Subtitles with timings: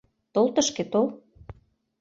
[0.33, 1.07] Тол тышке, тол.